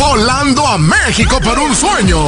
[0.00, 2.18] volando a México por un sueño.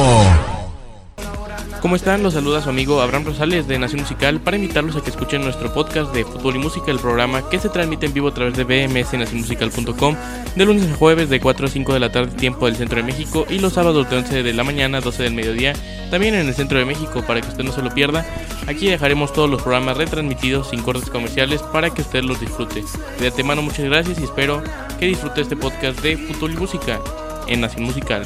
[1.81, 2.23] ¿Cómo están?
[2.23, 5.73] Los saluda su amigo Abraham Rosales de Nación Musical para invitarlos a que escuchen nuestro
[5.73, 8.63] podcast de fútbol y música, el programa que se transmite en vivo a través de
[8.63, 10.15] bmsnacionmusical.com
[10.55, 13.03] de lunes a jueves de 4 a 5 de la tarde tiempo del centro de
[13.03, 15.73] México y los sábados de 11 de la mañana a 12 del mediodía
[16.11, 18.23] también en el centro de México para que usted no se lo pierda.
[18.67, 22.83] Aquí dejaremos todos los programas retransmitidos sin cortes comerciales para que usted los disfrute.
[23.19, 24.63] De antemano muchas gracias y espero
[24.99, 27.01] que disfrute este podcast de fútbol y música
[27.47, 28.23] en Nación Musical.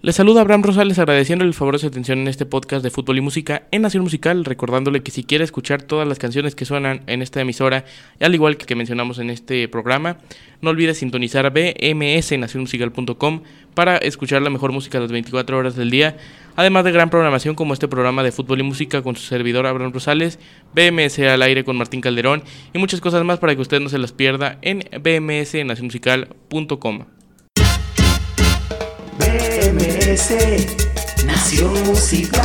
[0.00, 3.18] Les saluda Abraham Rosales agradeciéndole el favor de su atención en este podcast de fútbol
[3.18, 7.02] y música en Nación Musical, recordándole que si quiere escuchar todas las canciones que suenan
[7.08, 7.84] en esta emisora,
[8.20, 10.18] al igual que mencionamos en este programa,
[10.60, 13.42] no olvide sintonizar bmsnacionmusical.com
[13.74, 16.16] para escuchar la mejor música las 24 horas del día,
[16.54, 19.92] además de gran programación como este programa de fútbol y música con su servidor Abraham
[19.92, 20.38] Rosales,
[20.76, 23.98] BMS al aire con Martín Calderón y muchas cosas más para que usted no se
[23.98, 27.17] las pierda en bmsnacionmusical.com.
[29.18, 30.32] BMS,
[31.24, 32.44] Nación Musical.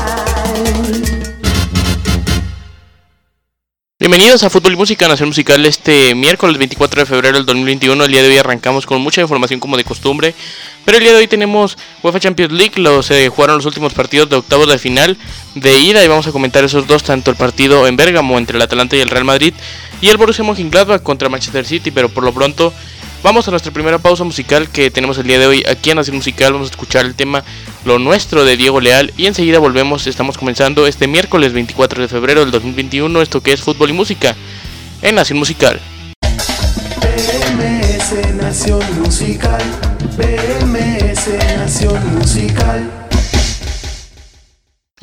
[4.00, 8.04] Bienvenidos a Fútbol y Música Nación Musical este miércoles 24 de febrero del 2021.
[8.04, 10.34] El día de hoy arrancamos con mucha información como de costumbre.
[10.84, 12.82] Pero el día de hoy tenemos UEFA Champions League.
[12.82, 15.18] Los, se jugaron los últimos partidos de octavos de final
[15.56, 18.62] de ida y vamos a comentar esos dos, tanto el partido en Bérgamo entre el
[18.62, 19.54] Atalanta y el Real Madrid
[20.02, 21.92] y el Borussia Mönchengladbach contra Manchester City.
[21.92, 22.74] Pero por lo pronto
[23.24, 26.18] Vamos a nuestra primera pausa musical que tenemos el día de hoy aquí en Nación
[26.18, 26.52] Musical.
[26.52, 27.42] Vamos a escuchar el tema
[27.86, 30.08] Lo Nuestro de Diego Leal y enseguida volvemos.
[30.08, 34.36] Estamos comenzando este miércoles 24 de febrero del 2021 esto que es fútbol y música
[35.02, 35.80] en Nación Musical.
[39.00, 39.62] Musical.
[41.58, 43.03] Nación Musical.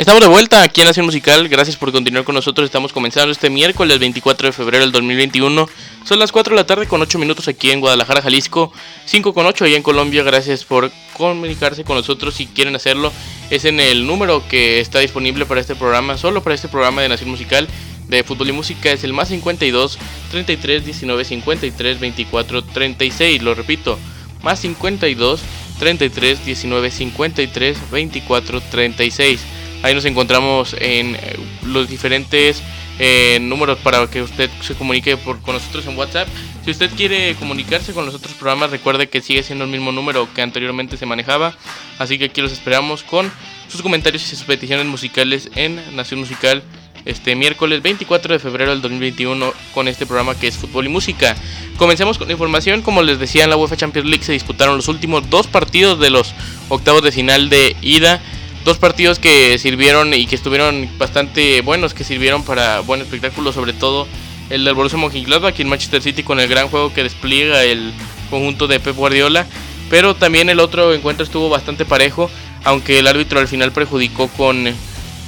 [0.01, 3.51] Estamos de vuelta aquí en Nación Musical, gracias por continuar con nosotros, estamos comenzando este
[3.51, 5.69] miércoles 24 de febrero del 2021,
[6.07, 8.73] son las 4 de la tarde con 8 minutos aquí en Guadalajara, Jalisco,
[9.05, 13.13] 5 con 8 allá en Colombia, gracias por comunicarse con nosotros si quieren hacerlo,
[13.51, 17.11] es en el número que está disponible para este programa, solo para este programa de
[17.11, 17.69] Nación Musical
[18.09, 19.99] de Fútbol y Música, es el más 52
[20.31, 23.99] 33 19 53 24 36, lo repito,
[24.41, 25.43] más 52
[25.79, 29.41] 33 19 53 24 36.
[29.83, 32.63] Ahí nos encontramos en eh, los diferentes
[32.99, 36.29] eh, números para que usted se comunique con nosotros en WhatsApp.
[36.65, 40.29] Si usted quiere comunicarse con los otros programas, recuerde que sigue siendo el mismo número
[40.35, 41.55] que anteriormente se manejaba.
[41.99, 43.33] Así que aquí los esperamos con
[43.69, 46.63] sus comentarios y sus peticiones musicales en Nación Musical
[47.05, 51.37] este miércoles 24 de febrero del 2021 con este programa que es Fútbol y Música.
[51.79, 54.89] Comencemos con la información, como les decía en la UEFA Champions League se disputaron los
[54.89, 56.35] últimos dos partidos de los
[56.69, 58.21] octavos de final de ida
[58.65, 63.73] dos partidos que sirvieron y que estuvieron bastante buenos, que sirvieron para buen espectáculo, sobre
[63.73, 64.07] todo
[64.51, 67.93] el del Borussia Mönchengladbach y el Manchester City con el gran juego que despliega el
[68.29, 69.47] conjunto de Pep Guardiola,
[69.89, 72.31] pero también el otro encuentro estuvo bastante parejo,
[72.65, 74.73] aunque el árbitro al final perjudicó con,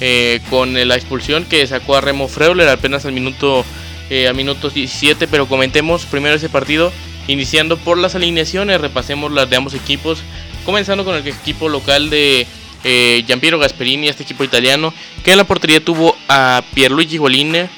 [0.00, 3.64] eh, con la expulsión que sacó a Remo Freuler apenas al minuto
[4.10, 6.92] eh, a minutos 17, pero comentemos primero ese partido
[7.28, 10.22] iniciando por las alineaciones, repasemos las de ambos equipos,
[10.66, 12.46] comenzando con el equipo local de
[12.84, 14.92] eh, Giampiero Gasperini, este equipo italiano,
[15.24, 17.68] que en la portería tuvo a Pierluigi eh,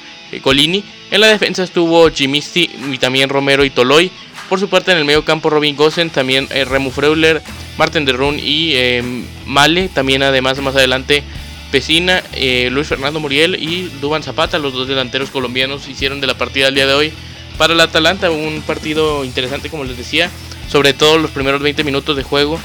[0.41, 4.11] Golini en la defensa estuvo Gimisti y también Romero y Toloy.
[4.49, 7.41] Por su parte en el medio campo Robin Gosen, también eh, Remu Freuler,
[7.77, 9.03] Martin de Run y eh,
[9.45, 11.23] Male, también además más adelante
[11.71, 12.23] Pesina,
[12.69, 16.75] Luis Fernando Muriel y Duban Zapata, los dos delanteros colombianos hicieron de la partida del
[16.75, 17.13] día de hoy
[17.57, 20.29] para el Atalanta un partido interesante como les decía,
[20.69, 22.59] sobre todo los primeros 20 minutos de juego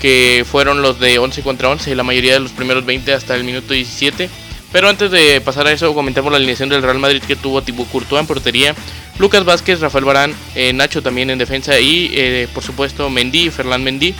[0.00, 3.44] que fueron los de 11 contra 11, la mayoría de los primeros 20 hasta el
[3.44, 4.28] minuto 17.
[4.72, 7.88] Pero antes de pasar a eso, comentamos la alineación del Real Madrid que tuvo Thibaut
[7.90, 8.74] Courtois en portería,
[9.18, 13.82] Lucas Vázquez, Rafael Barán, eh, Nacho también en defensa y eh, por supuesto Mendy, Fernán
[13.82, 14.14] Mendy.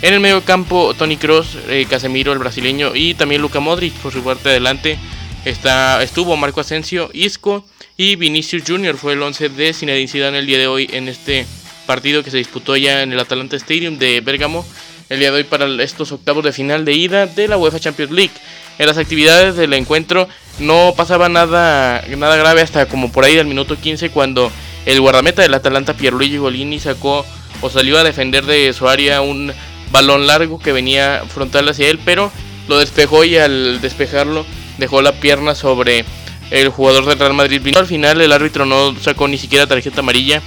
[0.00, 4.12] En el medio campo, Tony Cross, eh, Casemiro, el brasileño, y también Luca Modric por
[4.12, 4.96] su parte adelante.
[5.44, 7.64] Está, estuvo Marco Asensio, Isco
[7.96, 8.96] y Vinicius Jr.
[8.96, 11.46] fue el 11 de Zinedine Zidane el día de hoy en este
[11.86, 14.64] partido que se disputó ya en el Atalanta Stadium de Bergamo
[15.08, 18.12] el día de hoy para estos octavos de final de ida de la UEFA Champions
[18.12, 18.32] League.
[18.78, 20.28] En las actividades del encuentro
[20.58, 24.52] no pasaba nada, nada grave hasta como por ahí del minuto 15 cuando
[24.86, 27.24] el guardameta del Atalanta Pierluigi Golini sacó
[27.60, 29.52] o salió a defender de su área un
[29.90, 32.30] balón largo que venía frontal hacia él, pero
[32.68, 34.44] lo despejó y al despejarlo
[34.76, 36.04] dejó la pierna sobre
[36.50, 37.60] el jugador del Real Madrid.
[37.76, 40.42] Al final el árbitro no sacó ni siquiera tarjeta amarilla.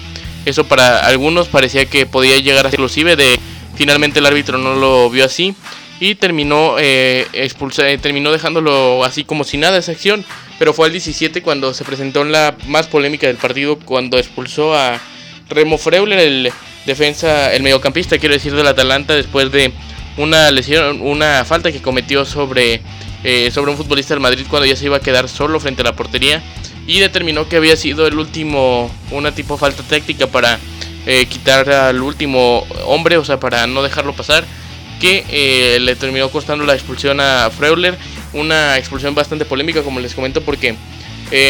[0.45, 3.39] Eso para algunos parecía que podía llegar a ser inclusive de
[3.75, 5.55] Finalmente el árbitro no lo vio así
[5.99, 10.25] y terminó, eh, eh, terminó dejándolo así como si nada esa acción.
[10.57, 14.75] Pero fue al 17 cuando se presentó en la más polémica del partido, cuando expulsó
[14.75, 14.99] a
[15.49, 16.51] Remo Freuler, el
[16.85, 19.71] defensa, el mediocampista, quiero decir, del Atalanta después de
[20.17, 22.81] una lesión, una falta que cometió sobre,
[23.23, 25.85] eh, sobre un futbolista del Madrid cuando ya se iba a quedar solo frente a
[25.85, 26.43] la portería
[26.87, 30.59] y determinó que había sido el último, una tipo falta táctica para
[31.05, 34.45] eh, quitar al último hombre, o sea, para no dejarlo pasar,
[34.99, 37.97] que eh, le terminó costando la expulsión a Freuler,
[38.33, 40.75] una expulsión bastante polémica, como les comento, porque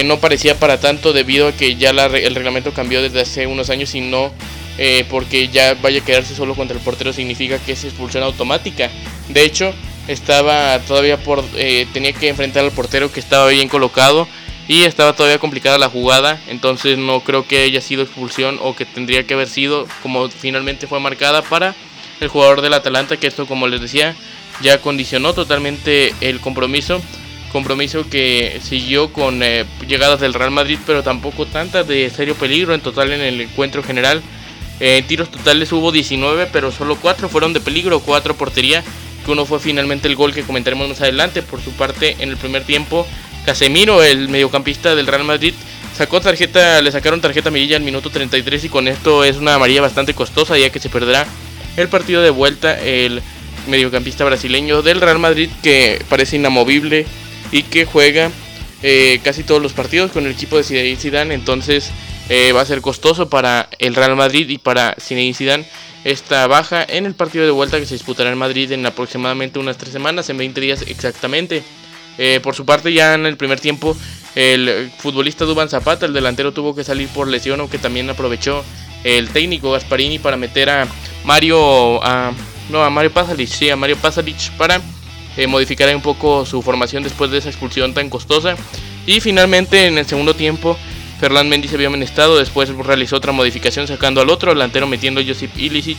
[0.06, 3.96] no parecía para tanto debido a que ya el reglamento cambió desde hace unos años
[3.96, 4.32] y no
[4.78, 8.90] eh, porque ya vaya a quedarse solo contra el portero significa que es expulsión automática.
[9.30, 9.74] De hecho,
[10.08, 14.28] estaba todavía por eh, tenía que enfrentar al portero que estaba bien colocado
[14.68, 18.86] y estaba todavía complicada la jugada, entonces no creo que haya sido expulsión o que
[18.86, 21.76] tendría que haber sido como finalmente fue marcada para
[22.20, 24.16] el jugador del Atalanta, que esto como les decía
[24.62, 27.02] ya condicionó totalmente el compromiso,
[27.52, 32.74] compromiso que siguió con eh, llegadas del Real Madrid, pero tampoco tantas de serio peligro
[32.74, 34.22] en total en el encuentro general.
[34.80, 38.84] Eh, tiros totales hubo 19, pero solo 4 fueron de peligro, 4 portería,
[39.26, 41.42] que uno fue finalmente el gol que comentaremos más adelante.
[41.44, 43.06] Por su parte, en el primer tiempo,
[43.46, 45.54] Casemiro, el mediocampista del Real Madrid,
[45.96, 49.82] sacó tarjeta, le sacaron tarjeta amarilla al minuto 33 y con esto es una amarilla
[49.82, 51.26] bastante costosa ya que se perderá
[51.78, 53.22] el partido de vuelta el
[53.68, 57.06] mediocampista brasileño del Real Madrid que parece inamovible
[57.52, 58.32] y que juega
[58.84, 61.92] eh, casi todos los partidos con el equipo de Zidane entonces
[62.30, 65.66] eh, va a ser costoso para el Real Madrid y para Zinedine Zidane
[66.04, 69.78] esta baja en el partido de vuelta que se disputará en Madrid en aproximadamente unas
[69.78, 71.64] tres semanas, en 20 días exactamente.
[72.18, 73.96] Eh, por su parte, ya en el primer tiempo,
[74.36, 78.64] el futbolista Duban Zapata, el delantero, tuvo que salir por lesión, aunque también aprovechó
[79.04, 80.88] el técnico Gasparini para meter a
[81.24, 82.00] Mario,
[82.70, 84.80] no, a Mario Pasalic, sí, a Mario Pasalic para
[85.38, 88.56] eh, modificar un poco su formación después de esa expulsión tan costosa.
[89.06, 90.78] Y finalmente, en el segundo tiempo,
[91.20, 95.24] Ferland Mendy se había amonestado, después realizó otra modificación sacando al otro delantero metiendo a
[95.26, 95.98] Josip Ilicic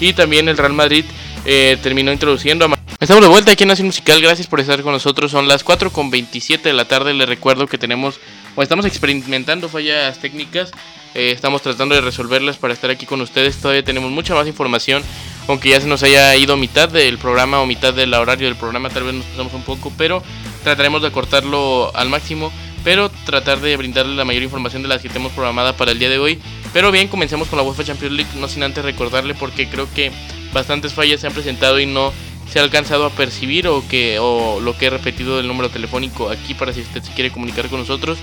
[0.00, 1.04] y también el Real Madrid
[1.44, 2.79] eh, terminó introduciendo a...
[3.00, 5.90] Estamos de vuelta aquí en Nación Musical, gracias por estar con nosotros, son las 4
[5.90, 8.20] con 27 de la tarde, les recuerdo que tenemos
[8.56, 10.70] o estamos experimentando fallas técnicas,
[11.14, 15.02] eh, estamos tratando de resolverlas para estar aquí con ustedes, todavía tenemos mucha más información,
[15.48, 18.90] aunque ya se nos haya ido mitad del programa o mitad del horario del programa,
[18.90, 20.22] tal vez nos pasamos un poco, pero
[20.62, 22.52] trataremos de acortarlo al máximo
[22.84, 26.08] pero tratar de brindarle la mayor información de las que tenemos programada para el día
[26.08, 26.38] de hoy.
[26.72, 30.10] Pero bien, comencemos con la UEFA Champions League, no sin antes recordarle porque creo que
[30.54, 32.10] bastantes fallas se han presentado y no
[32.50, 36.30] se ha alcanzado a percibir o que o lo que he repetido del número telefónico
[36.30, 38.18] aquí para si usted se quiere comunicar con nosotros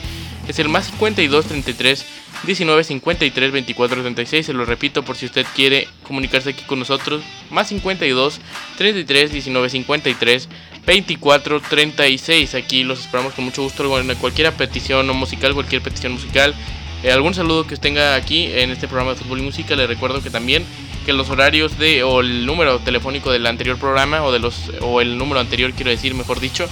[0.48, 2.06] es el más 52 33
[2.46, 7.24] 19 53 24 36 se lo repito por si usted quiere comunicarse aquí con nosotros
[7.50, 8.40] más 52
[8.78, 10.50] 33 19 53
[10.88, 12.56] 24 36.
[12.56, 13.88] Aquí los esperamos con mucho gusto.
[14.20, 16.56] Cualquier petición musical, cualquier petición musical,
[17.04, 19.76] eh, algún saludo que tenga aquí en este programa de fútbol y música.
[19.76, 20.66] Le recuerdo que también
[21.08, 25.00] que los horarios de o el número telefónico del anterior programa o de los o
[25.00, 26.68] el número anterior quiero decir mejor dicho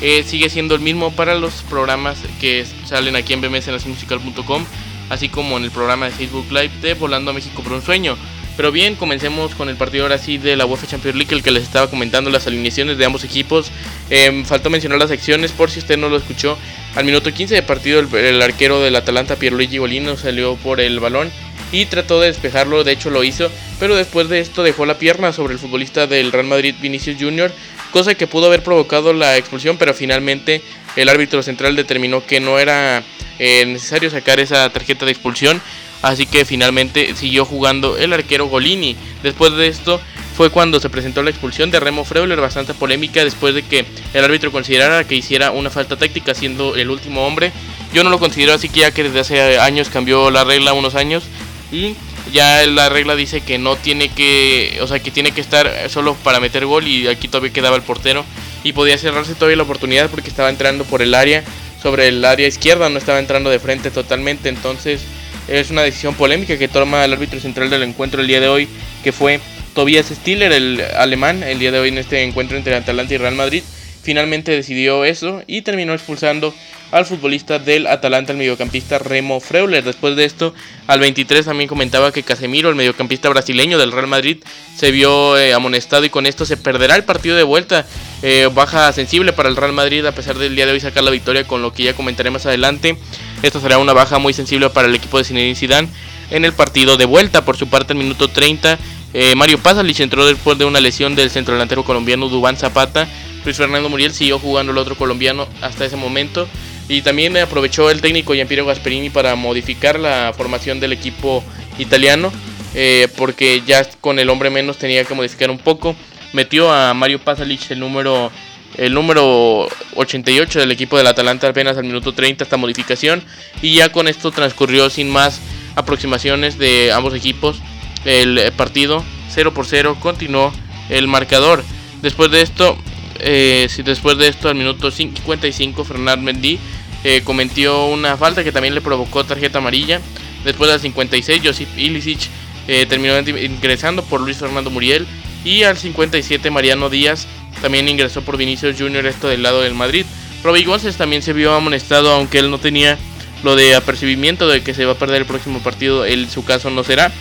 [0.00, 4.64] eh, sigue siendo el mismo para los programas que salen aquí en bmsnacionmusical.com
[5.08, 8.16] así como en el programa de Facebook Live de Volando a México por un sueño
[8.56, 11.50] pero bien, comencemos con el partido ahora sí de la UEFA Champions League, el que
[11.50, 13.70] les estaba comentando las alineaciones de ambos equipos.
[14.08, 16.56] Em, faltó mencionar las secciones por si usted no lo escuchó.
[16.94, 21.30] Al minuto 15 de partido, el, arquero del Atalanta, Pierluigi Golino, salió por el balón
[21.72, 25.32] y trató de despejarlo, de hecho lo hizo, pero después de esto dejó la pierna
[25.32, 27.52] sobre el futbolista del Real Madrid, Vinicius Jr.,
[27.92, 30.62] cosa que pudo haber provocado la expulsión, pero finalmente
[30.96, 33.02] el árbitro central determinó que no era
[33.38, 35.60] eh, necesario sacar esa tarjeta de expulsión
[36.02, 38.96] Así que finalmente siguió jugando el arquero Golini.
[39.22, 40.00] Después de esto
[40.36, 44.24] fue cuando se presentó la expulsión de Remo Freuler, bastante polémica después de que el
[44.24, 47.52] árbitro considerara que hiciera una falta táctica siendo el último hombre.
[47.92, 50.94] Yo no lo considero así que ya que desde hace años cambió la regla, unos
[50.94, 51.24] años,
[51.72, 51.94] y
[52.32, 56.14] ya la regla dice que no tiene que, o sea, que tiene que estar solo
[56.14, 58.24] para meter gol y aquí todavía quedaba el portero
[58.64, 61.44] y podía cerrarse todavía la oportunidad porque estaba entrando por el área,
[61.82, 65.02] sobre el área izquierda, no estaba entrando de frente totalmente, entonces
[65.48, 68.68] es una decisión polémica que toma el árbitro central del encuentro el día de hoy,
[69.04, 69.40] que fue
[69.74, 73.34] Tobias Stiller, el alemán, el día de hoy en este encuentro entre Atalanta y Real
[73.34, 73.62] Madrid.
[74.02, 76.54] Finalmente decidió eso y terminó expulsando
[76.90, 79.84] al futbolista del Atalanta, el mediocampista Remo Freuler.
[79.84, 80.54] Después de esto,
[80.86, 84.38] al 23 también comentaba que Casemiro, el mediocampista brasileño del Real Madrid,
[84.76, 87.86] se vio eh, amonestado y con esto se perderá el partido de vuelta.
[88.22, 91.10] Eh, baja sensible para el Real Madrid a pesar del día de hoy sacar la
[91.10, 92.96] victoria con lo que ya comentaré más adelante.
[93.42, 95.88] Esta será una baja muy sensible para el equipo de Zinedine Zidane
[96.30, 97.44] en el partido de vuelta.
[97.44, 98.78] Por su parte, el minuto 30,
[99.14, 103.08] eh, Mario Pasalic entró después de una lesión del centro delantero colombiano Dubán Zapata.
[103.44, 106.48] Luis Fernando Muriel siguió jugando el otro colombiano hasta ese momento.
[106.88, 111.42] Y también aprovechó el técnico Giampiero Gasperini para modificar la formación del equipo
[111.78, 112.32] italiano.
[112.78, 115.96] eh, porque ya con el hombre menos tenía que modificar un poco.
[116.34, 118.30] Metió a Mario Pasalic el número
[118.76, 123.22] el número 88 del equipo del Atalanta apenas al minuto 30 esta modificación
[123.62, 125.40] y ya con esto transcurrió sin más
[125.76, 127.56] aproximaciones de ambos equipos
[128.04, 130.52] el partido 0 por 0 continuó
[130.90, 131.64] el marcador
[132.02, 132.76] después de esto
[133.18, 136.58] eh, después de esto al minuto 55 Fernand Mendy
[137.08, 140.00] eh, cometió una falta que también le provocó tarjeta amarilla
[140.42, 142.28] después del 56 Josip Ilicic
[142.66, 145.06] eh, terminó ingresando por Luis Fernando Muriel
[145.44, 147.28] y al 57 Mariano Díaz
[147.62, 150.04] también ingresó por Vinicius Junior esto del lado del Madrid.
[150.42, 152.98] Robbie González también se vio amonestado aunque él no tenía
[153.44, 156.70] lo de apercibimiento de que se va a perder el próximo partido, en su caso
[156.70, 157.12] no será.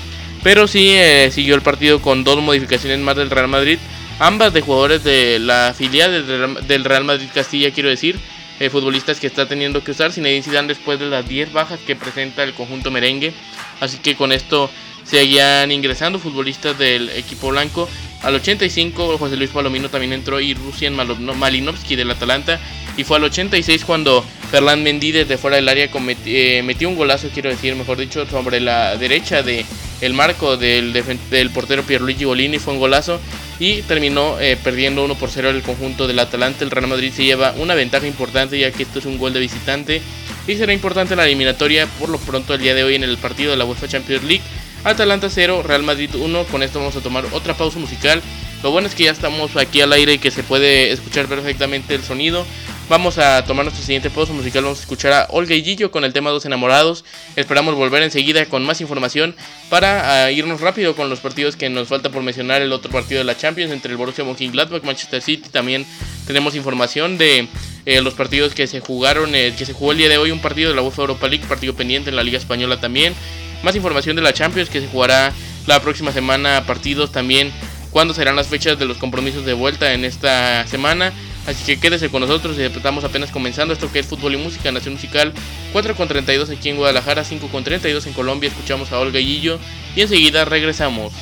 [0.42, 3.78] Pero sí eh, siguió el partido con dos modificaciones más del Real Madrid,
[4.18, 8.20] ambas de jugadores de la filial del Real Madrid Castilla, quiero decir,
[8.60, 11.96] eh, futbolistas que está teniendo que usar Zinedine Zidane después de las 10 bajas que
[11.96, 13.34] presenta el conjunto merengue.
[13.80, 14.70] Así que con esto
[15.04, 17.90] seguían ingresando futbolistas del equipo blanco.
[18.24, 22.60] Al 85 José Luis Palomino también entró y Rusian Malinovsky del Atalanta.
[22.98, 25.90] Y fue al 86 cuando Ferland Mendy desde fuera del área
[26.26, 29.66] eh, metió un golazo, quiero decir, mejor dicho, sobre la derecha de
[30.02, 30.94] el marco del,
[31.30, 32.58] del portero Pierluigi Bolini.
[32.58, 33.20] Fue un golazo
[33.60, 36.64] y terminó eh, perdiendo 1 por 0 el conjunto del Atalanta.
[36.64, 39.40] El Real Madrid se lleva una ventaja importante ya que esto es un gol de
[39.40, 40.02] visitante
[40.48, 43.52] y será importante la eliminatoria por lo pronto el día de hoy en el partido
[43.52, 44.44] de la UEFA Champions League
[44.86, 46.44] Atalanta 0, Real Madrid 1.
[46.46, 48.22] Con esto vamos a tomar otra pausa musical.
[48.62, 51.96] Lo bueno es que ya estamos aquí al aire y que se puede escuchar perfectamente
[51.96, 52.46] el sonido.
[52.88, 54.64] Vamos a tomar nuestra siguiente pausa musical.
[54.64, 57.04] Vamos a escuchar a Olga y Gillo con el tema Dos Enamorados.
[57.36, 59.36] Esperamos volver enseguida con más información
[59.72, 62.62] para ah, irnos rápido con los partidos que nos falta por mencionar.
[62.62, 65.50] El otro partido de la Champions entre el Borussia Mönchengladbach, Manchester City.
[65.50, 65.84] También
[66.28, 67.48] tenemos información de
[67.88, 70.30] eh, los partidos que se jugaron, eh, que se jugó el día de hoy.
[70.30, 73.16] Un partido de la UEFA Europa League, partido pendiente en la Liga Española también.
[73.64, 75.34] Más información de la Champions que se jugará
[75.66, 76.64] la próxima semana.
[76.68, 77.52] Partidos también.
[77.90, 81.14] Cuándo serán las fechas de los compromisos de vuelta en esta semana.
[81.48, 84.72] Así que quédese con nosotros y estamos apenas comenzando esto que es fútbol y música,
[84.72, 85.34] Nación Musical
[85.74, 89.60] 4 con 32 aquí en Guadalajara, 5 con 32 en Colombia, escuchamos a Olga Guillo
[89.96, 91.14] y enseguida regresamos.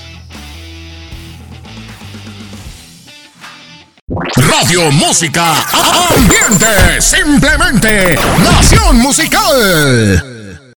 [4.36, 5.66] Radio Música
[6.16, 10.74] Ambiente, simplemente Nación Musical.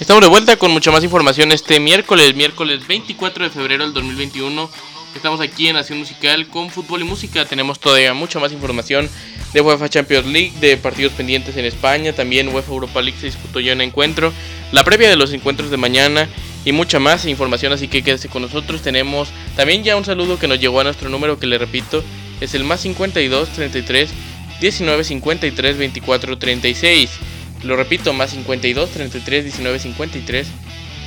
[0.00, 4.70] Estamos de vuelta con mucha más información este miércoles, miércoles 24 de febrero del 2021.
[5.14, 7.44] Estamos aquí en Nación Musical con fútbol y música.
[7.44, 9.08] Tenemos todavía mucha más información
[9.52, 12.12] de UEFA Champions League, de partidos pendientes en España.
[12.12, 14.32] También UEFA Europa League se disputó ya un encuentro.
[14.70, 16.28] La previa de los encuentros de mañana
[16.64, 17.72] y mucha más información.
[17.72, 18.82] Así que quédese con nosotros.
[18.82, 22.04] Tenemos también ya un saludo que nos llegó a nuestro número que le repito
[22.40, 24.10] es el más 52 33
[24.60, 27.10] 19 53 24 36.
[27.64, 30.46] Lo repito, más 52 33 19 53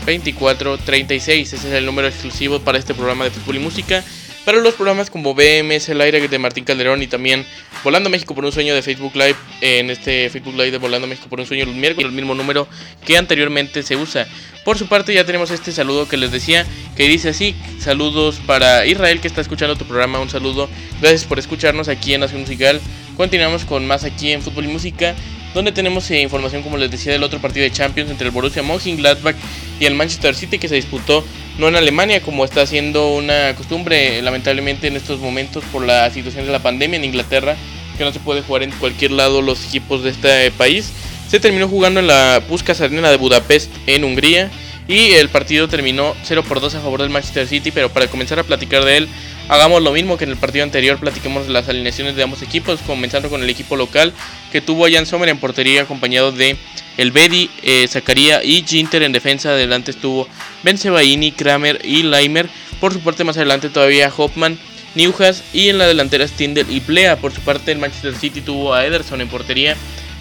[0.05, 1.53] 24 36.
[1.53, 4.03] Ese es el número exclusivo para este programa de fútbol y música.
[4.46, 7.46] Para los programas como BMS El Aire de Martín Calderón y también
[7.84, 11.29] Volando México por un Sueño de Facebook Live, en este Facebook Live de Volando México
[11.29, 12.67] por un Sueño los miércoles, el mismo número
[13.05, 14.27] que anteriormente se usa.
[14.65, 16.65] Por su parte ya tenemos este saludo que les decía,
[16.96, 20.70] que dice así, saludos para Israel que está escuchando tu programa, un saludo,
[21.01, 22.81] gracias por escucharnos aquí en Nación Musical.
[23.17, 25.15] Continuamos con más aquí en Fútbol y Música
[25.53, 28.63] donde tenemos eh, información, como les decía, del otro partido de Champions entre el Borussia
[28.63, 29.36] Mönchengladbach
[29.79, 31.24] y el Manchester City que se disputó
[31.58, 36.46] no en Alemania como está siendo una costumbre lamentablemente en estos momentos por la situación
[36.46, 37.55] de la pandemia en Inglaterra,
[37.98, 40.91] que no se puede jugar en cualquier lado los equipos de este país.
[41.27, 44.50] Se terminó jugando en la Puskas Arena de Budapest en Hungría
[44.88, 48.39] y el partido terminó 0 por 2 a favor del Manchester City, pero para comenzar
[48.39, 49.10] a platicar de él
[49.51, 53.29] hagamos lo mismo que en el partido anterior, platiquemos las alineaciones de ambos equipos, comenzando
[53.29, 54.13] con el equipo local
[54.50, 56.55] que tuvo a Jan Sommer en portería acompañado de
[56.96, 59.50] el Bedi, eh, Zacaría y Ginter en defensa.
[59.50, 60.25] Adelante estuvo
[60.63, 62.48] Ben Sebaini, Kramer y Leimer.
[62.79, 64.58] Por su parte más adelante todavía Hoffman,
[64.96, 67.17] Newhas y en la delantera Stindel y Plea.
[67.17, 69.75] Por su parte el Manchester City tuvo a Ederson en portería,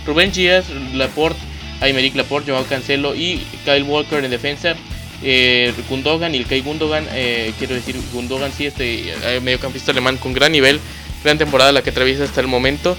[0.06, 1.40] Rubén Díaz, Laporte,
[1.80, 4.74] Aymeric Laporte, Joao Cancelo y Kyle Walker en defensa
[5.22, 10.16] eh, Gundogan y el Kai Gundogan, eh, quiero decir Gundogan sí, este eh, mediocampista alemán
[10.16, 10.80] con gran nivel,
[11.22, 12.96] gran temporada la que atraviesa hasta el momento.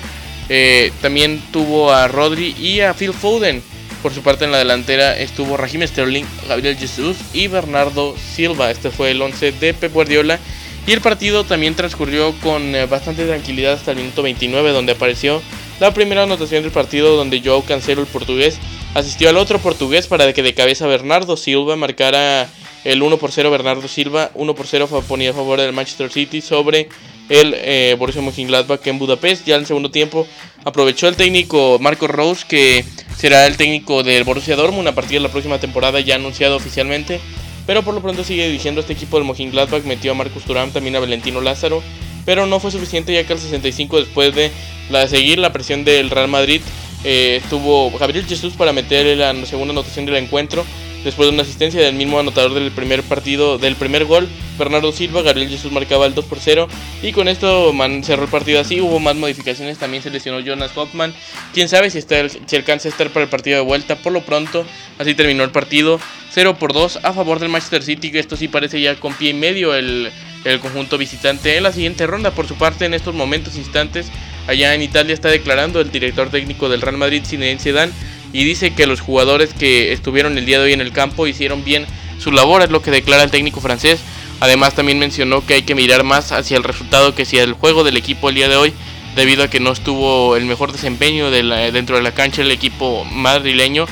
[0.50, 3.62] Eh, también tuvo a Rodri y a Phil Foden.
[4.04, 8.72] Por su parte en la delantera estuvo Raheem Sterling, Gabriel Jesus y Bernardo Silva.
[8.72, 10.40] Este fue el 11 de Pep Guardiola.
[10.88, 15.44] Y el partido también transcurrió con bastante tranquilidad hasta el minuto 29 donde apareció
[15.80, 18.58] la primera anotación del partido donde Joao Cancelo, el portugués,
[18.94, 22.50] asistió al otro portugués para que de cabeza Bernardo Silva marcara
[22.84, 26.42] el 1 por 0 Bernardo Silva, 1 por 0 ponía a favor del Manchester City
[26.42, 26.90] sobre
[27.30, 29.46] el eh, Borussia Mönchengladbach en Budapest.
[29.46, 30.28] Ya en el segundo tiempo
[30.66, 32.84] aprovechó el técnico Marco Rose, que
[33.16, 37.20] será el técnico del Borussia Dortmund a partir de la próxima temporada, ya anunciado oficialmente.
[37.68, 40.96] Pero por lo pronto sigue dirigiendo este equipo del Mönchengladbach, metió a Marcus Thuram, también
[40.96, 41.84] a Valentino Lázaro.
[42.26, 44.52] Pero no fue suficiente ya que al 65 después de
[44.90, 46.62] la, seguir la presión del Real Madrid,
[47.04, 50.66] eh, estuvo Gabriel Jesús para meter la segunda anotación del encuentro
[51.04, 54.30] Después de una asistencia del mismo anotador del primer partido, del primer gol,
[54.60, 56.68] Bernardo Silva, Gabriel Jesús marcaba el 2 por 0
[57.02, 58.82] y con esto cerró el partido así.
[58.82, 61.12] Hubo más modificaciones, también se lesionó Jonas Hoffman.
[61.56, 63.96] Quién sabe si, está, si alcanza a estar para el partido de vuelta.
[63.96, 64.64] Por lo pronto,
[65.00, 66.00] así terminó el partido
[66.34, 69.32] 0 por 2 a favor del Manchester City, que esto sí parece ya con pie
[69.32, 70.12] y medio el,
[70.46, 72.30] el conjunto visitante en la siguiente ronda.
[72.30, 74.12] Por su parte, en estos momentos, instantes,
[74.48, 77.92] allá en Italia está declarando el director técnico del Real Madrid, Zinedine Zidane
[78.34, 81.64] y dice que los jugadores que estuvieron el día de hoy en el campo hicieron
[81.64, 81.86] bien
[82.20, 84.00] su labor, es lo que declara el técnico francés.
[84.40, 87.84] Además también mencionó que hay que mirar más hacia el resultado que hacia el juego
[87.84, 88.74] del equipo el día de hoy,
[89.16, 93.86] debido a que no estuvo el mejor desempeño dentro de la cancha el equipo madrileño,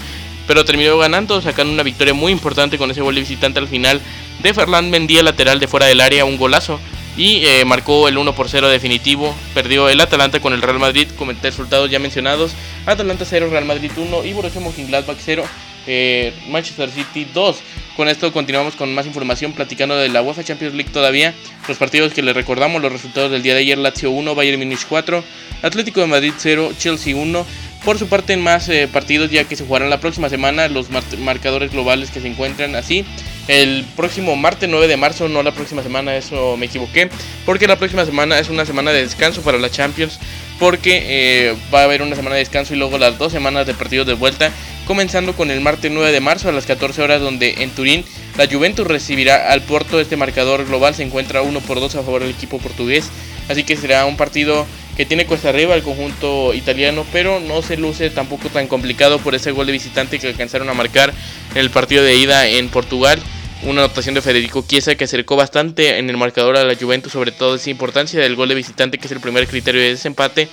[0.48, 4.02] pero terminó ganando, sacando una victoria muy importante con ese gol de visitante al final
[4.42, 6.80] de Ferland Mendía lateral de fuera del área, un golazo
[7.20, 9.36] y eh, marcó el 1 por 0 definitivo.
[9.54, 12.54] Perdió el Atalanta con el Real Madrid, con resultados ya mencionados.
[12.86, 15.44] Atalanta 0, Real Madrid 1 y Borussia Mönchengladbach 0.
[15.86, 17.58] Eh, Manchester City 2.
[17.98, 21.34] Con esto continuamos con más información platicando de la UEFA Champions League todavía.
[21.68, 24.86] Los partidos que les recordamos, los resultados del día de ayer, Lazio 1, Bayern Munich
[24.88, 25.22] 4,
[25.62, 27.46] Atlético de Madrid 0, Chelsea 1.
[27.84, 30.88] Por su parte en más eh, partidos ya que se jugarán la próxima semana, los
[31.20, 33.04] marcadores globales que se encuentran así
[33.50, 37.10] el próximo martes 9 de marzo, no la próxima semana, eso me equivoqué,
[37.48, 40.20] porque la próxima semana es una semana de descanso para la Champions,
[40.60, 43.74] porque eh, va a haber una semana de descanso y luego las dos semanas de
[43.74, 44.52] partidos de vuelta,
[44.86, 48.06] comenzando con el martes 9 de marzo a las 14 horas, donde en Turín
[48.38, 50.00] la Juventus recibirá al Porto.
[50.00, 53.10] Este marcador global se encuentra 1 por 2 a favor del equipo portugués,
[53.48, 57.78] así que será un partido que tiene cuesta arriba el conjunto italiano, pero no se
[57.78, 61.14] luce tampoco tan complicado por ese gol de visitante que alcanzaron a marcar
[61.52, 63.20] en el partido de ida en Portugal
[63.64, 67.32] una anotación de Federico Chiesa que acercó bastante en el marcador a la Juventus, sobre
[67.32, 70.48] todo esa importancia del gol de visitante que es el primer criterio de desempate.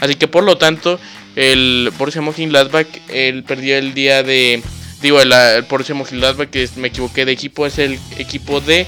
[0.00, 0.98] Así que por lo tanto,
[1.36, 4.62] el Borussia Mönchengladbach él perdió el día de
[5.00, 8.86] digo el, el Borussia Mönchengladbach que me equivoqué de equipo es el equipo de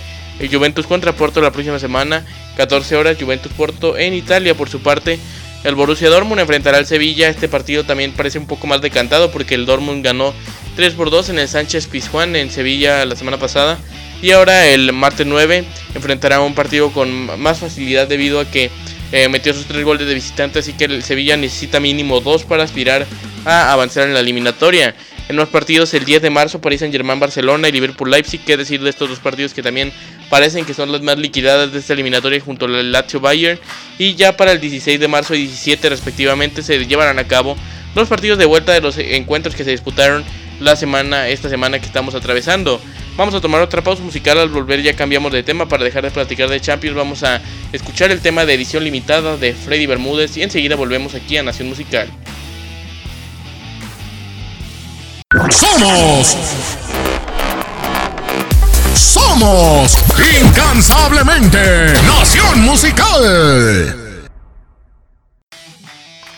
[0.51, 2.25] Juventus contra Porto la próxima semana,
[2.57, 5.19] 14 horas Juventus Porto en Italia por su parte.
[5.65, 7.31] El Borussia Dortmund enfrentará al Sevilla.
[7.31, 10.35] Este partido también parece un poco más decantado porque el Dortmund ganó
[10.77, 13.79] 3 por 2 en el Sánchez Pizjuán en Sevilla la semana pasada.
[14.23, 18.71] Y ahora el martes 9 enfrentará un partido con más facilidad debido a que
[19.13, 20.59] eh, metió sus 3 goles de visitante.
[20.59, 23.07] Así que el Sevilla necesita mínimo 2 para aspirar
[23.45, 24.95] a avanzar en la eliminatoria.
[25.29, 28.41] En los partidos el 10 de marzo París Saint Germain Barcelona y Liverpool Leipzig.
[28.45, 29.93] ¿Qué decir de estos dos partidos que también
[30.29, 33.59] parecen que son las más liquidadas de esta eliminatoria junto al Lazio Bayern?
[33.99, 37.57] Y ya para el 16 de marzo y 17 respectivamente se llevarán a cabo
[37.95, 40.25] los partidos de vuelta de los encuentros que se disputaron
[40.61, 42.81] la semana, esta semana que estamos atravesando.
[43.17, 46.11] Vamos a tomar otra pausa musical, al volver ya cambiamos de tema para dejar de
[46.11, 47.41] platicar de Champions, vamos a
[47.73, 51.69] escuchar el tema de edición limitada de Freddy Bermúdez y enseguida volvemos aquí a Nación
[51.69, 52.09] Musical.
[55.51, 56.37] Somos.
[58.95, 59.99] Somos
[60.41, 64.04] incansablemente Nación Musical.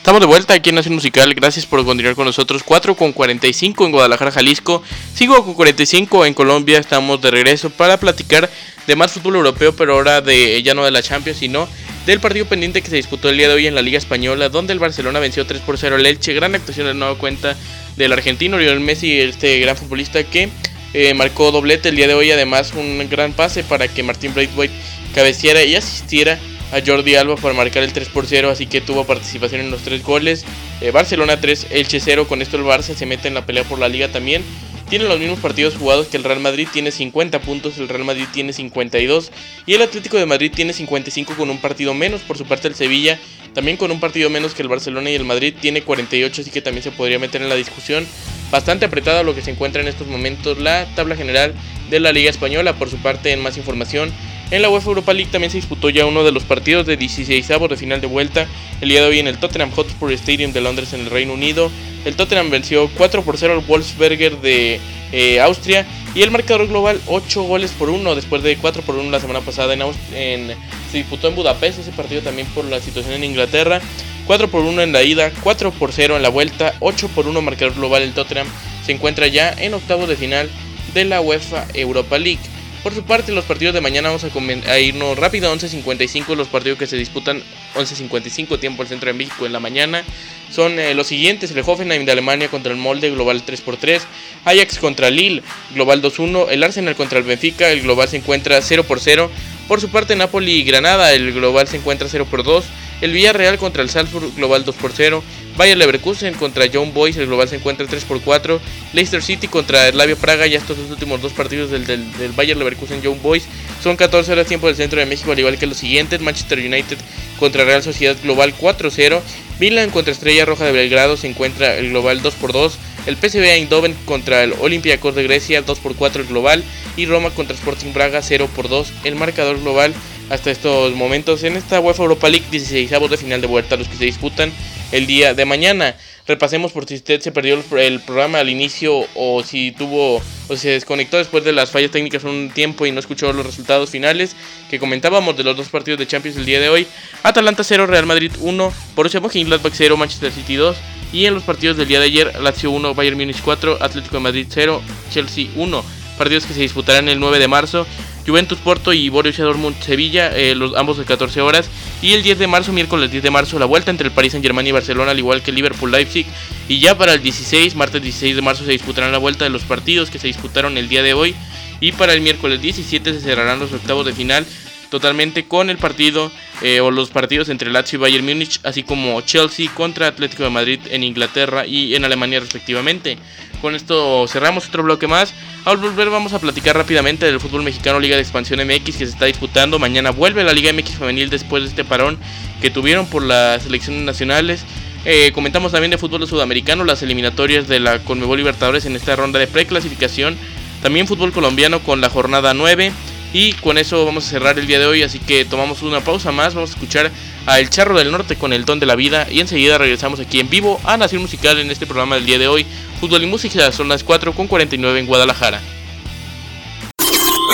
[0.07, 2.63] Estamos de vuelta aquí en Nación Musical, gracias por continuar con nosotros.
[2.63, 4.81] 4 con 45 en Guadalajara, Jalisco,
[5.15, 6.79] 5 con 45 en Colombia.
[6.79, 8.49] Estamos de regreso para platicar
[8.87, 11.69] de más fútbol europeo, pero ahora de ya no de la Champions, sino
[12.07, 14.73] del partido pendiente que se disputó el día de hoy en la Liga Española, donde
[14.73, 16.35] el Barcelona venció 3 por 0 al Elche.
[16.35, 17.57] Gran actuación de nueva cuenta
[17.97, 20.51] del argentino Lionel Messi, este gran futbolista que
[20.95, 22.31] eh, marcó doblete el día de hoy.
[22.31, 24.73] Además, un gran pase para que Martín Braithwaite
[25.17, 26.39] cabeciera y asistiera
[26.73, 29.83] a Jordi Alba para marcar el 3 por 0, así que tuvo participación en los
[29.83, 30.45] tres goles.
[30.81, 33.79] Eh, Barcelona 3, Elche 0, con esto el Barça se mete en la pelea por
[33.79, 34.43] la liga también.
[34.89, 38.27] Tienen los mismos partidos jugados que el Real Madrid, tiene 50 puntos, el Real Madrid
[38.33, 39.33] tiene 52
[39.67, 42.21] y el Atlético de Madrid tiene 55 con un partido menos.
[42.21, 43.19] Por su parte el Sevilla
[43.57, 46.61] también con un partido menos que el Barcelona y el Madrid tiene 48, así que
[46.61, 48.07] también se podría meter en la discusión.
[48.51, 51.55] Bastante apretada lo que se encuentra en estos momentos la tabla general
[51.89, 52.75] de la Liga Española.
[52.75, 54.13] Por su parte, en más información,
[54.51, 57.49] en la UEFA Europa League también se disputó ya uno de los partidos de 16
[57.49, 58.47] de final de vuelta.
[58.81, 61.71] El día de hoy en el Tottenham Hotspur Stadium de Londres en el Reino Unido.
[62.05, 64.81] El Tottenham venció 4 por 0 al Wolfsberger de
[65.13, 65.85] eh, Austria.
[66.15, 69.41] Y el marcador global 8 goles por 1 después de 4 por 1 la semana
[69.41, 70.55] pasada en,
[70.91, 73.81] se disputó en Budapest ese partido también por la situación en Inglaterra.
[74.27, 77.43] 4 por 1 en la ida, 4 por 0 en la vuelta, 8 por 1
[77.43, 78.49] marcador global el Tottenham
[78.85, 80.49] se encuentra ya en octavos de final
[80.95, 82.41] de la UEFA Europa League.
[82.87, 86.87] Por su parte, los partidos de mañana vamos a, irnos rápido, 11.55 los partidos que
[86.87, 87.43] se disputan,
[87.75, 90.05] 11.55 tiempo el centro de México en la mañana.
[90.53, 94.03] Son eh, los siguientes, el Hoffenheim de Alemania contra el Molde, global 3x3,
[94.45, 95.43] Ajax contra Lille,
[95.75, 99.33] global 2-1, el Arsenal contra el Benfica, el global se encuentra 0 por 0.
[99.67, 102.67] Por su parte, Napoli y Granada, el global se encuentra 0 por 2.
[103.01, 105.25] El Villarreal contra el Salzburg, global 2 por 0.
[105.57, 108.61] Bayer Leverkusen contra John Boys, el global se encuentra 3 por 4.
[108.93, 113.01] Leicester City contra Slavia Praga, ya estos dos últimos dos partidos del, del, Bayer Leverkusen
[113.03, 113.45] John Boys
[113.83, 116.99] son 14 horas tiempo del centro de México, al igual que los siguientes: Manchester United
[117.39, 119.21] contra Real Sociedad Global 4-0.
[119.59, 122.79] Milan contra Estrella Roja de Belgrado se encuentra el global 2 por 2.
[123.07, 126.65] El PSV Eindhoven contra el Olympiacos de Grecia 2 por 4 el global.
[126.99, 129.95] Y Roma contra Sporting Braga 0 por 2 el marcador global
[130.31, 133.97] hasta estos momentos en esta UEFA Europa League 16 de final de vuelta los que
[133.97, 134.53] se disputan
[134.93, 135.97] el día de mañana.
[136.27, 140.71] Repasemos por si usted se perdió el programa al inicio o si tuvo o se
[140.71, 144.35] desconectó después de las fallas técnicas un tiempo y no escuchó los resultados finales
[144.69, 146.87] que comentábamos de los dos partidos de Champions el día de hoy.
[147.23, 150.77] Atalanta 0, Real Madrid 1, Borussia Mönchengladbach 0, Manchester City 2
[151.13, 154.21] y en los partidos del día de ayer Lazio 1, Bayern Munich 4, Atlético de
[154.21, 155.85] Madrid 0, Chelsea 1.
[156.19, 157.87] Partidos que se disputarán el 9 de marzo
[158.27, 161.71] Juventus Porto y Borussia Dortmund Sevilla, eh, los, ambos de 14 horas.
[162.03, 164.45] Y el 10 de marzo, miércoles 10 de marzo, la vuelta entre el Paris Saint
[164.45, 166.27] Germain y Barcelona, al igual que Liverpool Leipzig.
[166.69, 169.63] Y ya para el 16, martes 16 de marzo, se disputarán la vuelta de los
[169.63, 171.35] partidos que se disputaron el día de hoy.
[171.81, 174.47] Y para el miércoles 17 se cerrarán los octavos de final
[174.91, 176.31] totalmente con el partido
[176.63, 180.51] eh, o los partidos entre Lazio y Bayern Múnich, así como Chelsea contra Atlético de
[180.51, 183.19] Madrid en Inglaterra y en Alemania respectivamente.
[183.61, 185.35] Con esto cerramos otro bloque más.
[185.67, 189.03] Al volver vamos a platicar rápidamente del fútbol mexicano Liga de Expansión MX que se
[189.03, 189.81] está disputando.
[189.81, 192.19] Mañana vuelve la Liga MX femenil después de este parón
[192.61, 194.65] que tuvieron por las selecciones nacionales.
[195.05, 199.41] Eh, comentamos también de fútbol sudamericano, las eliminatorias de la Conmebol Libertadores en esta ronda
[199.41, 200.37] de preclasificación.
[200.83, 202.93] También fútbol colombiano con la jornada 9.
[203.33, 206.31] Y con eso vamos a cerrar el día de hoy, así que tomamos una pausa
[206.31, 207.11] más, vamos a escuchar
[207.47, 210.41] a El Charro del Norte con el don de la vida y enseguida regresamos aquí
[210.41, 212.67] en vivo a Nación Musical en este programa del día de hoy,
[213.01, 215.61] Fútbol y Música, son las 4 con 49 en Guadalajara.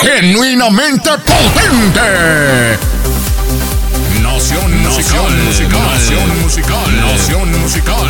[0.01, 2.77] Genuinamente potente.
[4.21, 8.07] Nación musical, musical, Nación musical, Nación musical,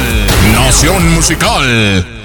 [0.56, 2.23] Nación musical.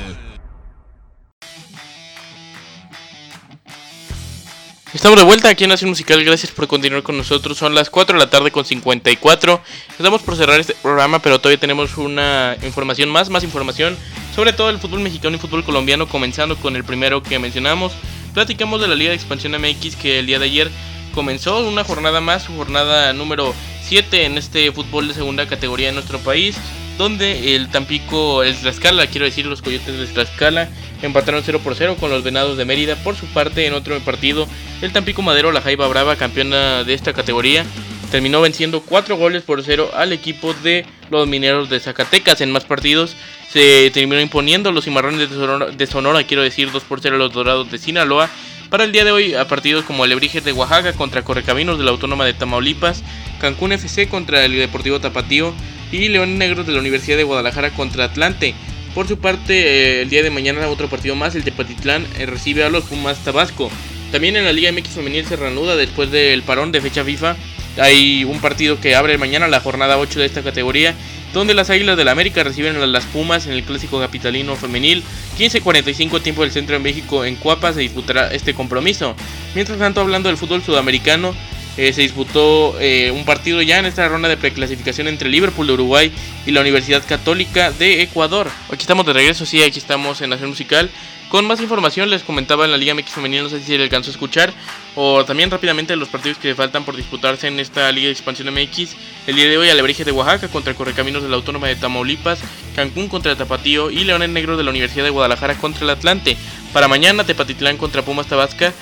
[4.98, 7.56] Estamos de vuelta aquí en Nación Musical, gracias por continuar con nosotros.
[7.56, 9.60] Son las 4 de la tarde con 54.
[9.90, 13.96] Estamos por cerrar este programa, pero todavía tenemos una información más, más información
[14.34, 17.92] sobre todo el fútbol mexicano y fútbol colombiano, comenzando con el primero que mencionamos.
[18.34, 20.68] Platicamos de la Liga de Expansión MX que el día de ayer
[21.14, 25.94] comenzó una jornada más, su jornada número 7 en este fútbol de segunda categoría en
[25.94, 26.56] nuestro país
[26.98, 30.68] donde el Tampico, el Tlaxcala, quiero decir, los Coyotes de Tlaxcala
[31.00, 32.96] empataron 0 por 0 con los Venados de Mérida.
[32.96, 34.46] Por su parte, en otro partido,
[34.82, 37.64] el Tampico Madero, la Jaiba Brava, campeona de esta categoría,
[38.10, 42.40] terminó venciendo 4 goles por 0 al equipo de los Mineros de Zacatecas.
[42.40, 43.14] En más partidos,
[43.50, 47.70] se terminó imponiendo los Cimarrones de Sonora, quiero decir, 2 por 0 a los Dorados
[47.70, 48.28] de Sinaloa.
[48.70, 51.84] Para el día de hoy, a partidos como el Ebrige de Oaxaca contra Correcaminos de
[51.84, 53.02] la Autónoma de Tamaulipas,
[53.40, 55.54] Cancún FC contra el Deportivo Tapatío,
[55.92, 58.54] y León Negros de la Universidad de Guadalajara contra Atlante.
[58.94, 62.64] Por su parte, eh, el día de mañana otro partido más, el Tepatitlán eh, recibe
[62.64, 63.70] a los Pumas Tabasco.
[64.10, 67.36] También en la Liga MX Femenil se reanuda después del parón de fecha FIFA.
[67.78, 70.94] Hay un partido que abre mañana la jornada 8 de esta categoría,
[71.32, 75.04] donde las Águilas del la América reciben a las Pumas en el Clásico Capitalino Femenil.
[75.38, 79.14] 15.45 tiempo del Centro de México en Cuapa se disputará este compromiso.
[79.54, 81.34] Mientras tanto, hablando del fútbol sudamericano,
[81.78, 85.74] eh, se disputó eh, un partido ya en esta ronda de preclasificación entre Liverpool de
[85.74, 86.12] Uruguay
[86.44, 88.50] y la Universidad Católica de Ecuador.
[88.66, 90.90] Aquí estamos de regreso, sí, aquí estamos en Nación Musical.
[91.28, 94.10] Con más información les comentaba en la Liga MX Femenil, no sé si le alcanzó
[94.10, 94.52] a escuchar,
[94.96, 98.96] o también rápidamente los partidos que faltan por disputarse en esta Liga de Expansión MX.
[99.28, 102.40] El día de hoy, Alebrije de Oaxaca contra Correcaminos de la Autónoma de Tamaulipas,
[102.74, 106.36] Cancún contra Tapatío y Leones Negros de la Universidad de Guadalajara contra el Atlante.
[106.72, 108.72] Para mañana, Tepatitlán contra Pumas Tabasca,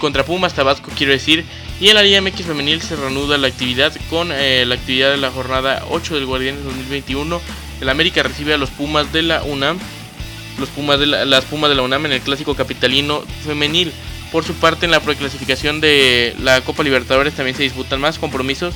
[0.00, 1.44] contra Pumas Tabasco, quiero decir,
[1.82, 5.16] y en la Liga MX Femenil se reanuda la actividad con eh, la actividad de
[5.16, 7.40] la jornada 8 del Guardianes 2021.
[7.80, 9.80] El América recibe a los Pumas de la UNAM.
[10.60, 13.90] Los Pumas de las Pumas de la UNAM en el clásico capitalino femenil.
[14.30, 18.74] Por su parte, en la preclasificación de la Copa Libertadores también se disputan más compromisos,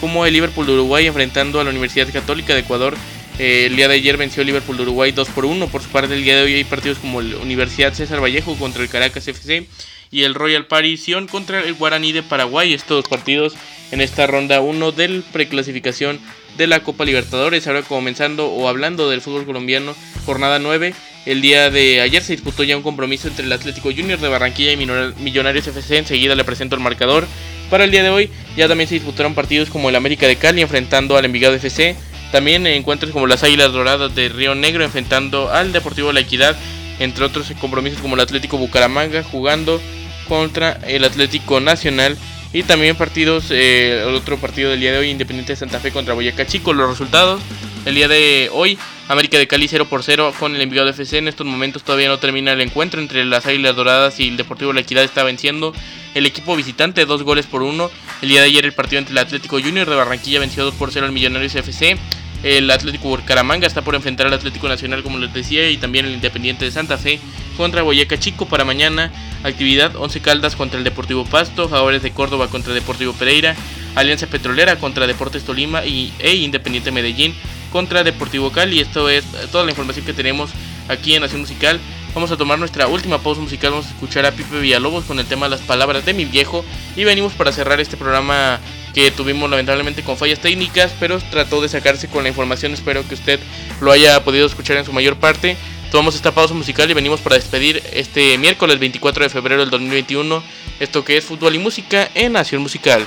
[0.00, 2.96] como el Liverpool de Uruguay enfrentando a la Universidad Católica de Ecuador.
[3.38, 5.68] Eh, el día de ayer venció Liverpool de Uruguay 2 por 1.
[5.68, 8.82] Por su parte, el día de hoy hay partidos como la Universidad César Vallejo contra
[8.82, 9.64] el Caracas FC
[10.10, 10.66] y el Royal
[10.96, 12.72] Sion contra el Guaraní de Paraguay.
[12.72, 13.54] Estos partidos
[13.90, 16.20] en esta ronda 1 del preclasificación
[16.56, 17.66] de la Copa Libertadores.
[17.66, 19.94] Ahora comenzando o hablando del fútbol colombiano,
[20.26, 20.94] jornada 9.
[21.26, 24.72] El día de ayer se disputó ya un compromiso entre el Atlético Junior de Barranquilla
[24.72, 25.98] y Millonarios FC.
[25.98, 27.26] Enseguida le presento el marcador.
[27.70, 30.62] Para el día de hoy ya también se disputaron partidos como el América de Cali
[30.62, 31.96] enfrentando al Envigado FC.
[32.32, 36.56] También encuentros como las Águilas Doradas de Río Negro enfrentando al Deportivo La Equidad.
[36.98, 39.80] Entre otros compromisos como el Atlético Bucaramanga jugando
[40.28, 42.16] contra el Atlético Nacional.
[42.52, 45.90] Y también partidos, eh, el otro partido del día de hoy, Independiente de Santa Fe
[45.90, 46.72] contra Boyacá Chico.
[46.72, 47.42] Los resultados,
[47.84, 51.18] el día de hoy, América de Cali 0 por 0 con el Envigado FC.
[51.18, 54.72] En estos momentos todavía no termina el encuentro entre las Águilas Doradas y el Deportivo
[54.72, 55.74] La Equidad está venciendo.
[56.14, 57.90] El equipo visitante dos goles por uno.
[58.22, 60.90] El día de ayer el partido entre el Atlético Junior de Barranquilla venció 2 por
[60.90, 61.98] 0 al Millonarios FC.
[62.42, 66.12] El Atlético Bucaramanga está por enfrentar al Atlético Nacional, como les decía, y también el
[66.12, 67.18] Independiente de Santa Fe
[67.58, 69.12] contra Boyacá Chico para mañana.
[69.42, 73.54] Actividad 11 Caldas contra el Deportivo Pasto, Favores de Córdoba contra Deportivo Pereira,
[73.96, 77.34] Alianza Petrolera contra Deportes Tolima y, e Independiente Medellín
[77.70, 78.80] contra Deportivo Cali.
[78.80, 80.50] Esto es toda la información que tenemos
[80.88, 81.78] aquí en Nación Musical.
[82.14, 85.26] Vamos a tomar nuestra última pausa musical, vamos a escuchar a Pipe Villalobos con el
[85.26, 86.64] tema Las Palabras de mi viejo
[86.96, 88.60] y venimos para cerrar este programa
[88.94, 93.14] que tuvimos lamentablemente con fallas técnicas, pero trató de sacarse con la información, espero que
[93.14, 93.38] usted
[93.80, 95.56] lo haya podido escuchar en su mayor parte.
[95.90, 100.42] Tomamos esta pausa musical y venimos para despedir este miércoles 24 de febrero del 2021
[100.80, 103.06] esto que es fútbol y música en Nación Musical.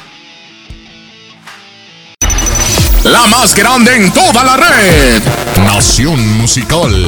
[3.04, 5.22] La más grande en toda la red.
[5.63, 7.08] Nación Musical.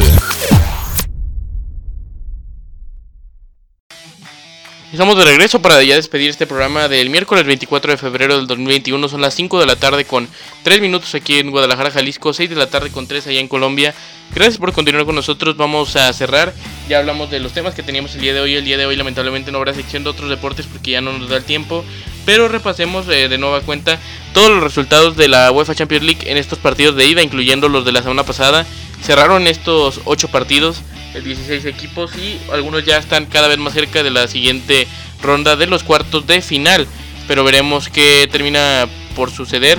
[4.94, 9.10] Estamos de regreso para ya despedir este programa del miércoles 24 de febrero del 2021.
[9.10, 10.30] Son las 5 de la tarde con
[10.62, 13.96] 3 minutos aquí en Guadalajara, Jalisco, 6 de la tarde con 3 allá en Colombia.
[14.36, 15.58] Gracias por continuar con nosotros.
[15.58, 16.54] Vamos a cerrar.
[16.88, 18.54] Ya hablamos de los temas que teníamos el día de hoy.
[18.54, 21.28] El día de hoy lamentablemente no habrá sección de otros deportes porque ya no nos
[21.28, 21.84] da el tiempo.
[22.26, 24.00] Pero repasemos eh, de nueva cuenta
[24.34, 27.86] todos los resultados de la UEFA Champions League en estos partidos de ida, incluyendo los
[27.86, 28.66] de la semana pasada.
[29.02, 30.82] Cerraron estos 8 partidos.
[31.14, 34.88] 16 equipos y algunos ya están cada vez más cerca de la siguiente
[35.22, 36.88] ronda de los cuartos de final.
[37.28, 39.78] Pero veremos qué termina por suceder.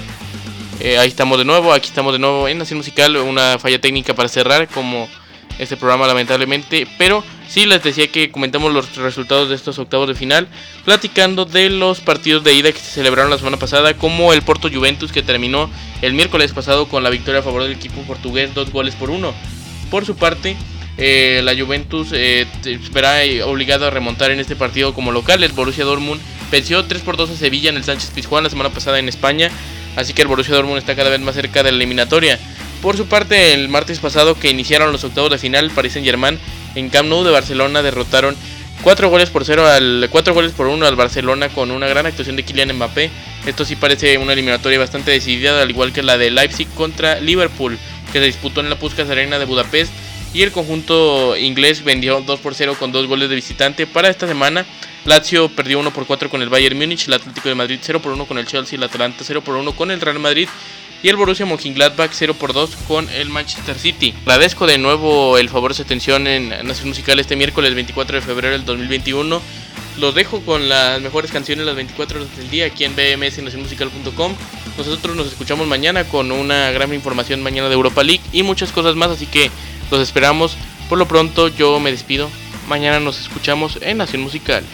[0.80, 4.14] Eh, ahí estamos de nuevo, aquí estamos de nuevo en Nación Musical, una falla técnica
[4.14, 5.08] para cerrar como
[5.58, 10.14] este programa lamentablemente, pero sí les decía que comentamos los resultados de estos octavos de
[10.14, 10.48] final,
[10.84, 14.68] platicando de los partidos de ida que se celebraron la semana pasada, como el Porto
[14.72, 15.70] Juventus que terminó
[16.02, 19.32] el miércoles pasado con la victoria a favor del equipo portugués, dos goles por uno.
[19.90, 20.56] Por su parte,
[20.96, 22.46] eh, la Juventus eh,
[22.92, 25.42] verá obligado a remontar en este partido como local.
[25.42, 28.70] El Borussia Dortmund venció 3 por 2 a Sevilla en el Sánchez Pizjuán la semana
[28.70, 29.50] pasada en España.
[29.96, 32.38] Así que el Borussia Dortmund está cada vez más cerca de la eliminatoria.
[32.84, 36.38] Por su parte, el martes pasado que iniciaron los octavos de final, Paris Saint Germain
[36.74, 38.36] en Camp Nou de Barcelona derrotaron
[38.82, 42.36] 4 goles por 0 al 4 goles por 1 al Barcelona con una gran actuación
[42.36, 43.10] de Kylian Mbappé.
[43.46, 47.78] Esto sí parece una eliminatoria bastante decidida, al igual que la de Leipzig contra Liverpool,
[48.12, 49.90] que se disputó en la Puskas Arena de Budapest
[50.34, 53.86] y el conjunto inglés vendió 2 por 0 con dos goles de visitante.
[53.86, 54.66] Para esta semana,
[55.06, 58.12] Lazio perdió 1 por 4 con el Bayern Múnich, el Atlético de Madrid 0 por
[58.12, 60.50] 1 con el Chelsea, el Atalanta 0 por 1 con el Real Madrid
[61.02, 64.14] y el Borussia Mönchengladbach 0 por 2 con el Manchester City.
[64.22, 68.22] Agradezco de nuevo el favor de su atención en Nación Musical este miércoles 24 de
[68.22, 69.40] febrero del 2021.
[69.98, 74.34] Los dejo con las mejores canciones las 24 horas del día aquí en bmsnacionmusical.com.
[74.76, 78.96] Nosotros nos escuchamos mañana con una gran información mañana de Europa League y muchas cosas
[78.96, 79.50] más, así que
[79.90, 80.56] los esperamos.
[80.88, 82.28] Por lo pronto yo me despido.
[82.66, 84.64] Mañana nos escuchamos en Nación Musical.